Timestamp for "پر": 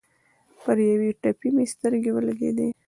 0.61-0.77